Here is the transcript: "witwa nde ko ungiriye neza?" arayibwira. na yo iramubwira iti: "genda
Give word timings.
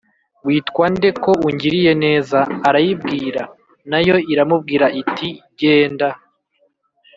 "witwa 0.47 0.85
nde 0.93 1.09
ko 1.23 1.31
ungiriye 1.47 1.91
neza?" 2.03 2.39
arayibwira. 2.67 3.41
na 3.89 3.99
yo 4.07 4.15
iramubwira 4.33 4.85
iti: 5.01 5.29
"genda 5.59 6.09